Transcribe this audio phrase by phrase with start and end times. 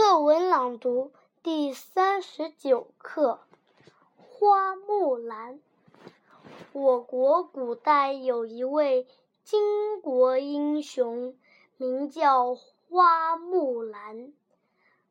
[0.00, 1.10] 课文朗读
[1.42, 3.40] 第三十九课
[4.22, 5.54] 《花木兰》。
[6.70, 9.08] 我国古代有一位
[9.44, 11.36] 巾帼英雄，
[11.76, 14.32] 名叫花木兰。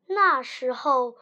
[0.06, 1.16] 那时候，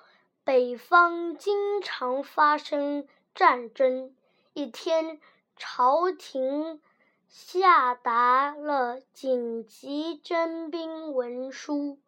[0.44, 4.14] 北方经常发生战争。
[4.52, 5.20] 一天，
[5.56, 6.80] 朝廷
[7.28, 11.98] 下达了紧急征兵文书。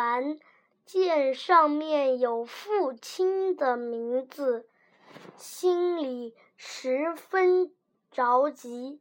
[0.00, 0.38] 木兰
[0.86, 4.66] 见上面有父亲的名字，
[5.36, 7.70] 心里十分
[8.10, 8.98] 着急。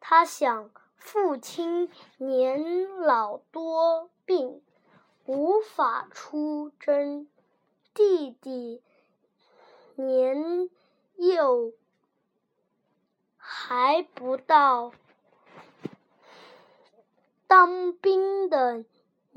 [0.00, 4.60] 他想，父亲年老多病，
[5.26, 7.28] 无法出征；
[7.94, 8.82] 弟弟
[9.94, 10.68] 年
[11.14, 11.72] 幼，
[13.36, 14.90] 还不到
[17.46, 18.84] 当兵的。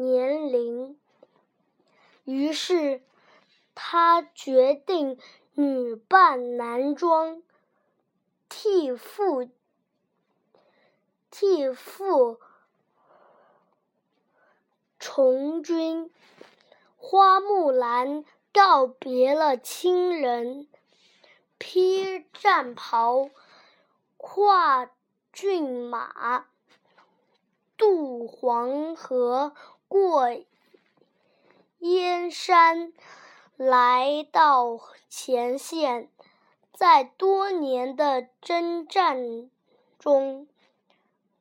[0.01, 0.97] 年龄，
[2.23, 3.03] 于是
[3.75, 5.19] 他决定
[5.55, 7.43] 女扮男装，
[8.47, 9.49] 替父
[11.29, 12.39] 替父
[15.01, 16.09] 从军。
[16.95, 20.69] 花木兰告别了亲人，
[21.57, 23.29] 披战袍，
[24.15, 24.89] 跨
[25.33, 26.45] 骏马，
[27.75, 29.53] 渡黄河。
[29.89, 30.29] 过
[31.79, 32.93] 燕山，
[33.57, 36.09] 来到前线，
[36.73, 39.49] 在多年的征战
[39.97, 40.47] 中，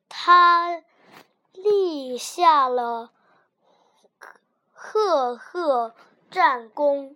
[0.09, 0.83] 他
[1.53, 3.11] 立下了
[4.73, 5.93] 赫赫
[6.31, 7.15] 战功。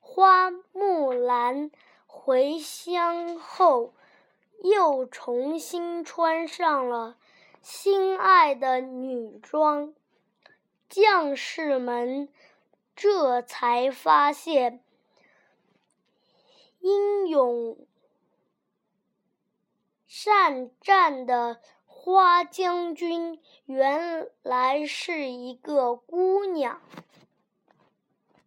[0.00, 1.70] 花木兰
[2.06, 3.94] 回乡后，
[4.62, 7.16] 又重新穿上了
[7.62, 9.94] 心爱的女装。
[10.90, 12.28] 将士们
[12.96, 14.82] 这才发现，
[16.80, 17.86] 英勇
[20.08, 26.82] 善战的花将军原来是一个姑娘。